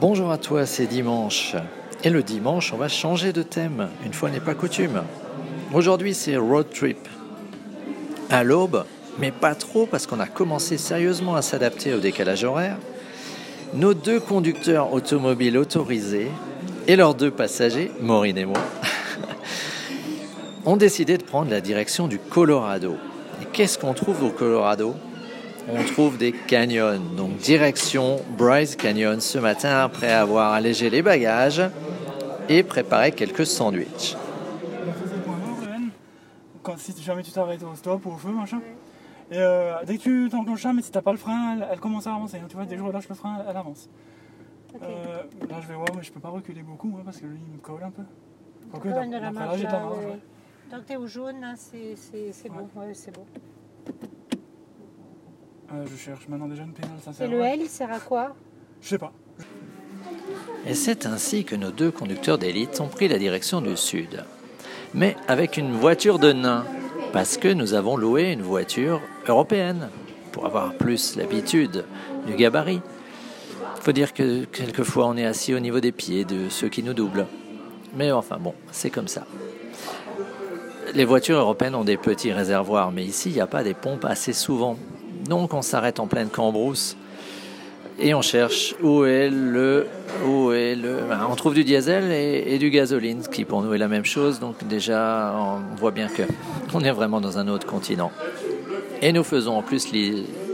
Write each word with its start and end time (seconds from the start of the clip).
Bonjour 0.00 0.30
à 0.30 0.38
toi, 0.38 0.64
c'est 0.64 0.86
dimanche. 0.86 1.56
Et 2.04 2.10
le 2.10 2.22
dimanche, 2.22 2.72
on 2.72 2.76
va 2.76 2.86
changer 2.86 3.32
de 3.32 3.42
thème, 3.42 3.88
une 4.06 4.12
fois 4.12 4.30
n'est 4.30 4.38
pas 4.38 4.54
coutume. 4.54 5.02
Aujourd'hui, 5.74 6.14
c'est 6.14 6.36
road 6.36 6.68
trip. 6.72 7.08
À 8.30 8.44
l'aube, 8.44 8.84
mais 9.18 9.32
pas 9.32 9.56
trop 9.56 9.86
parce 9.86 10.06
qu'on 10.06 10.20
a 10.20 10.28
commencé 10.28 10.78
sérieusement 10.78 11.34
à 11.34 11.42
s'adapter 11.42 11.94
au 11.94 11.98
décalage 11.98 12.44
horaire, 12.44 12.76
nos 13.74 13.92
deux 13.92 14.20
conducteurs 14.20 14.92
automobiles 14.92 15.58
autorisés 15.58 16.28
et 16.86 16.94
leurs 16.94 17.16
deux 17.16 17.32
passagers, 17.32 17.90
Maureen 18.00 18.38
et 18.38 18.44
moi, 18.44 18.62
ont 20.64 20.76
décidé 20.76 21.18
de 21.18 21.24
prendre 21.24 21.50
la 21.50 21.60
direction 21.60 22.06
du 22.06 22.20
Colorado. 22.20 22.94
Et 23.42 23.46
qu'est-ce 23.46 23.78
qu'on 23.78 23.94
trouve 23.94 24.22
au 24.22 24.30
Colorado? 24.30 24.94
On 25.70 25.82
trouve 25.84 26.16
des 26.18 26.32
canyons. 26.32 26.98
Donc 27.16 27.36
direction 27.36 28.20
Bryce 28.36 28.74
Canyon 28.76 29.20
ce 29.20 29.38
matin 29.38 29.80
après 29.80 30.12
avoir 30.12 30.52
allégé 30.52 30.88
les 30.90 31.02
bagages 31.02 31.62
et 32.48 32.62
préparé 32.62 33.12
quelques 33.12 33.46
sandwichs. 33.46 34.16
Quand, 36.62 36.78
si 36.78 36.92
jamais 37.02 37.22
tu 37.22 37.30
t'arrêtes 37.30 37.62
au 37.62 37.74
stop 37.74 38.04
ou 38.06 38.10
au 38.10 38.16
feu, 38.16 38.30
machin. 38.30 38.60
Et 39.30 39.36
euh, 39.38 39.74
dès 39.86 39.96
que 39.98 40.02
tu 40.02 40.28
t'enclenches 40.30 40.62
ça, 40.62 40.72
mais 40.72 40.82
si 40.82 40.90
t'as 40.90 41.02
pas 41.02 41.12
le 41.12 41.18
frein, 41.18 41.56
elle, 41.56 41.68
elle 41.72 41.80
commence 41.80 42.06
à 42.06 42.14
avancer. 42.14 42.38
hein. 42.38 42.46
Tu 42.48 42.56
vois, 42.56 42.64
dès 42.64 42.74
que 42.76 42.80
je 42.80 42.86
relâche 42.86 43.08
le 43.08 43.14
frein, 43.14 43.38
elle 43.48 43.56
avance. 43.56 43.88
Euh, 44.82 45.22
là, 45.48 45.60
je 45.62 45.68
vais 45.68 45.74
voir, 45.74 45.88
mais 45.96 46.02
je 46.02 46.12
peux 46.12 46.20
pas 46.20 46.28
reculer 46.28 46.62
beaucoup 46.62 46.94
hein, 46.98 47.02
parce 47.04 47.18
que 47.18 47.26
lui, 47.26 47.38
il 47.46 47.52
me 47.54 47.58
colle 47.58 47.82
un 47.84 47.90
peu. 47.90 48.02
Quoique, 48.70 48.88
Ouais, 48.88 49.06
de 49.06 49.12
la 49.12 49.20
d'après 49.20 49.32
là, 49.40 49.46
marge, 49.46 49.58
j'ai 49.58 49.66
de 49.66 49.72
la 49.72 49.78
là, 49.78 49.84
marge. 49.84 49.98
ouais. 49.98 50.04
ouais. 50.06 50.18
Tant 50.70 50.76
que 50.78 50.82
t'es 50.84 50.96
au 50.96 51.06
jaune, 51.06 51.40
là, 51.40 51.54
c'est 51.56 51.94
c'est- 51.96 52.32
c'est 52.32 52.50
Ouais. 52.50 52.56
beau. 52.74 52.80
Ouais, 52.80 52.92
c'est 52.94 53.14
beau. 53.14 53.24
Euh, 55.72 55.84
je 55.90 55.96
cherche 55.96 56.28
maintenant 56.28 56.48
déjà 56.48 56.62
une 56.62 56.72
pénale, 56.72 56.98
ça 57.04 57.12
sert 57.12 57.26
Et 57.26 57.30
le. 57.30 57.40
L, 57.40 57.60
il 57.62 57.68
sert 57.68 57.92
à 57.92 58.00
quoi 58.00 58.34
Je 58.80 58.88
sais 58.88 58.98
pas. 58.98 59.12
Et 60.66 60.74
c'est 60.74 61.06
ainsi 61.06 61.44
que 61.44 61.56
nos 61.56 61.70
deux 61.70 61.90
conducteurs 61.90 62.38
d'élite 62.38 62.80
ont 62.80 62.88
pris 62.88 63.08
la 63.08 63.18
direction 63.18 63.60
du 63.60 63.76
sud. 63.76 64.24
Mais 64.94 65.16
avec 65.28 65.56
une 65.56 65.72
voiture 65.72 66.18
de 66.18 66.32
nain, 66.32 66.64
parce 67.12 67.36
que 67.36 67.48
nous 67.48 67.74
avons 67.74 67.96
loué 67.96 68.32
une 68.32 68.42
voiture 68.42 69.00
européenne, 69.26 69.88
pour 70.38 70.46
avoir 70.46 70.74
plus 70.74 71.16
l'habitude 71.16 71.84
du 72.26 72.34
gabarit. 72.34 72.80
Il 73.76 73.82
faut 73.82 73.92
dire 73.92 74.12
que 74.14 74.44
quelquefois 74.44 75.06
on 75.08 75.16
est 75.16 75.26
assis 75.26 75.54
au 75.54 75.58
niveau 75.58 75.80
des 75.80 75.92
pieds 75.92 76.24
de 76.24 76.48
ceux 76.48 76.68
qui 76.68 76.82
nous 76.82 76.94
doublent. 76.94 77.26
Mais 77.96 78.12
enfin 78.12 78.38
bon, 78.38 78.54
c'est 78.70 78.90
comme 78.90 79.08
ça. 79.08 79.26
Les 80.94 81.04
voitures 81.04 81.38
européennes 81.38 81.74
ont 81.74 81.84
des 81.84 81.96
petits 81.96 82.32
réservoirs, 82.32 82.92
mais 82.92 83.04
ici 83.04 83.30
il 83.30 83.34
n'y 83.34 83.40
a 83.40 83.46
pas 83.46 83.62
des 83.62 83.74
pompes 83.74 84.04
assez 84.04 84.32
souvent. 84.32 84.76
Donc 85.28 85.52
on 85.52 85.62
s'arrête 85.62 86.00
en 86.00 86.06
pleine 86.06 86.28
cambrousse 86.28 86.96
et 88.00 88.14
on 88.14 88.22
cherche 88.22 88.74
où 88.82 89.04
est 89.04 89.28
le 89.28 89.86
où 90.24 90.52
est 90.52 90.74
le 90.74 91.00
ben, 91.08 91.26
on 91.28 91.34
trouve 91.34 91.54
du 91.54 91.64
diesel 91.64 92.12
et, 92.12 92.58
du 92.58 92.70
gasoline 92.70 93.22
ce 93.22 93.28
qui 93.28 93.44
pour 93.44 93.62
nous 93.62 93.74
est 93.74 93.78
la 93.78 93.88
même 93.88 94.04
chose. 94.04 94.40
Donc 94.40 94.66
déjà 94.66 95.34
on 95.36 95.76
voit 95.76 95.90
bien 95.90 96.08
que 96.08 96.22
on 96.72 96.80
est 96.80 96.92
vraiment 96.92 97.20
dans 97.20 97.38
un 97.38 97.48
autre 97.48 97.66
continent. 97.66 98.10
Et 99.02 99.12
nous 99.12 99.24
faisons 99.24 99.56
en 99.56 99.62
plus 99.62 99.88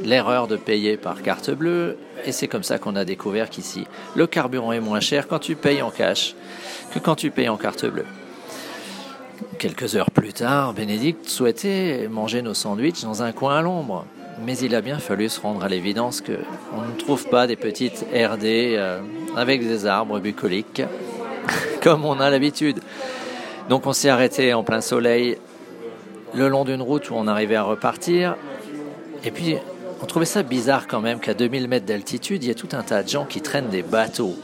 l'erreur 0.03 0.49
de 0.49 0.57
payer 0.57 0.97
par 0.97 1.23
carte 1.23 1.51
bleue. 1.51 1.97
Et 2.27 2.33
c'est 2.33 2.49
comme 2.49 2.63
ça 2.63 2.79
qu'on 2.79 2.97
a 2.97 3.05
découvert 3.05 3.51
qu'ici 3.51 3.87
le 4.17 4.27
carburant 4.27 4.73
est 4.73 4.81
moins 4.81 5.01
cher 5.01 5.29
quand 5.29 5.39
tu 5.39 5.55
payes 5.55 5.83
en 5.83 5.91
cash 5.91 6.35
que 6.93 6.99
quand 6.99 7.15
tu 7.15 7.31
payes 7.31 7.49
en 7.49 7.57
carte 7.57 7.87
bleue. 7.87 8.07
Quelques 9.59 9.97
heures 9.97 10.11
plus 10.11 10.33
tard, 10.33 10.73
Bénédicte 10.75 11.29
souhaitait 11.29 12.09
manger 12.11 12.43
nos 12.43 12.55
sandwichs 12.55 13.03
dans 13.03 13.23
un 13.23 13.33
coin 13.33 13.59
à 13.59 13.63
l'ombre. 13.63 14.07
Mais 14.43 14.59
il 14.59 14.75
a 14.75 14.81
bien 14.81 14.99
fallu 14.99 15.29
se 15.29 15.41
rendre 15.41 15.63
à 15.65 15.69
l'évidence 15.69 16.21
que 16.21 16.39
on 16.77 16.83
ne 16.83 16.99
trouve 16.99 17.29
pas 17.29 17.47
des 17.47 17.57
petites 17.57 18.05
RD 18.13 18.45
euh, 18.45 19.01
avec 19.37 19.61
des 19.61 19.87
arbres 19.87 20.19
bucoliques 20.19 20.83
comme 21.83 22.05
on 22.05 22.21
a 22.21 22.31
l'habitude. 22.31 22.81
Donc 23.69 23.87
on 23.87 23.93
s'est 23.93 24.09
arrêté 24.09 24.53
en 24.53 24.65
plein 24.65 24.81
soleil 24.81 25.39
le 26.35 26.49
long 26.49 26.65
d'une 26.65 26.83
route 26.83 27.11
où 27.11 27.15
on 27.15 27.27
arrivait 27.27 27.55
à 27.55 27.63
repartir. 27.63 28.37
Et 29.25 29.31
puis 29.31 29.57
on 30.03 30.07
trouvait 30.07 30.27
ça 30.27 30.43
bizarre 30.43 30.87
quand 30.87 31.01
même 31.01 31.21
qu'à 31.21 31.35
2000 31.35 31.69
mètres 31.69 31.87
d'altitude, 31.87 32.43
il 32.45 32.49
y 32.49 32.51
a 32.51 32.55
tout 32.55 32.69
un 32.73 32.83
tas 32.83 33.03
de 33.03 33.09
gens 33.09 33.25
qui 33.25 33.41
traînent 33.41 33.69
des 33.69 33.83
bateaux. 33.83 34.37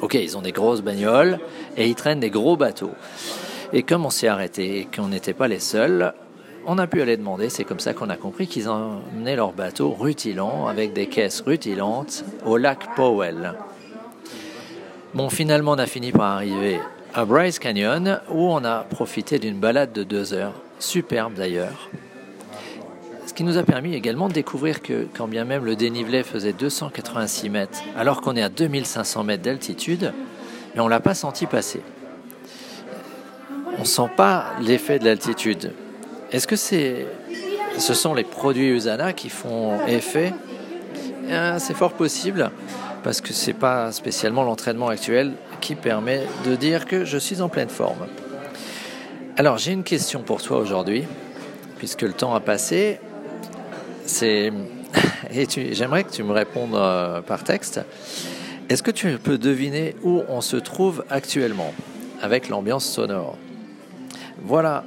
Ok, 0.00 0.14
ils 0.14 0.36
ont 0.36 0.42
des 0.42 0.52
grosses 0.52 0.82
bagnoles 0.82 1.38
et 1.76 1.86
ils 1.86 1.94
traînent 1.94 2.20
des 2.20 2.30
gros 2.30 2.56
bateaux. 2.56 2.92
Et 3.72 3.82
comme 3.82 4.04
on 4.04 4.10
s'est 4.10 4.28
arrêté 4.28 4.80
et 4.80 4.84
qu'on 4.84 5.08
n'était 5.08 5.32
pas 5.32 5.48
les 5.48 5.58
seuls, 5.58 6.12
on 6.66 6.78
a 6.78 6.86
pu 6.86 7.00
aller 7.00 7.16
demander. 7.16 7.48
C'est 7.48 7.64
comme 7.64 7.80
ça 7.80 7.94
qu'on 7.94 8.10
a 8.10 8.16
compris 8.16 8.46
qu'ils 8.46 8.68
emmenaient 8.68 9.36
leur 9.36 9.52
bateau 9.52 9.90
rutilant 9.90 10.66
avec 10.66 10.92
des 10.92 11.06
caisses 11.06 11.40
rutilantes 11.40 12.24
au 12.44 12.56
lac 12.56 12.94
Powell. 12.96 13.54
Bon, 15.14 15.30
finalement, 15.30 15.72
on 15.72 15.78
a 15.78 15.86
fini 15.86 16.12
par 16.12 16.32
arriver 16.32 16.78
à 17.14 17.24
Bryce 17.24 17.58
Canyon 17.58 18.20
où 18.30 18.50
on 18.50 18.64
a 18.64 18.80
profité 18.80 19.38
d'une 19.38 19.58
balade 19.58 19.92
de 19.92 20.02
deux 20.02 20.34
heures, 20.34 20.54
superbe 20.78 21.34
d'ailleurs. 21.34 21.88
Ce 23.26 23.32
qui 23.32 23.44
nous 23.44 23.58
a 23.58 23.62
permis 23.62 23.94
également 23.94 24.28
de 24.28 24.34
découvrir 24.34 24.82
que, 24.82 25.06
quand 25.16 25.28
bien 25.28 25.44
même 25.44 25.64
le 25.64 25.76
dénivelé 25.76 26.22
faisait 26.22 26.52
286 26.52 27.50
mètres, 27.50 27.82
alors 27.96 28.20
qu'on 28.20 28.36
est 28.36 28.42
à 28.42 28.48
2500 28.48 29.24
mètres 29.24 29.42
d'altitude, 29.42 30.12
on 30.76 30.88
l'a 30.88 31.00
pas 31.00 31.14
senti 31.14 31.46
passer. 31.46 31.80
On 33.78 33.84
sent 33.84 34.10
pas 34.16 34.52
l'effet 34.60 34.98
de 34.98 35.04
l'altitude. 35.04 35.72
Est-ce 36.32 36.46
que 36.46 36.56
c'est, 36.56 37.06
ce 37.78 37.94
sont 37.94 38.12
les 38.12 38.24
produits 38.24 38.68
Usana 38.68 39.12
qui 39.12 39.28
font 39.28 39.86
effet? 39.86 40.32
Euh, 41.28 41.58
C'est 41.58 41.74
fort 41.74 41.92
possible, 41.92 42.50
parce 43.04 43.20
que 43.20 43.32
c'est 43.32 43.52
pas 43.52 43.92
spécialement 43.92 44.42
l'entraînement 44.42 44.88
actuel 44.88 45.34
qui 45.60 45.76
permet 45.76 46.22
de 46.44 46.56
dire 46.56 46.86
que 46.86 47.04
je 47.04 47.18
suis 47.18 47.40
en 47.40 47.48
pleine 47.48 47.68
forme. 47.68 48.06
Alors 49.36 49.58
j'ai 49.58 49.72
une 49.72 49.84
question 49.84 50.22
pour 50.22 50.42
toi 50.42 50.58
aujourd'hui, 50.58 51.04
puisque 51.78 52.02
le 52.02 52.12
temps 52.12 52.34
a 52.34 52.40
passé. 52.40 52.98
C'est 54.04 54.52
et 55.32 55.46
j'aimerais 55.72 56.04
que 56.04 56.10
tu 56.10 56.22
me 56.22 56.32
répondes 56.32 56.74
euh, 56.74 57.20
par 57.20 57.44
texte. 57.44 57.80
Est-ce 58.68 58.82
que 58.82 58.90
tu 58.90 59.18
peux 59.18 59.38
deviner 59.38 59.94
où 60.02 60.22
on 60.28 60.40
se 60.40 60.56
trouve 60.56 61.04
actuellement 61.08 61.72
avec 62.20 62.48
l'ambiance 62.48 62.84
sonore? 62.84 63.36
Voilà, 64.42 64.84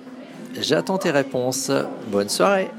j'attends 0.60 0.98
tes 0.98 1.12
réponses. 1.12 1.72
Bonne 2.08 2.30
soirée 2.30 2.70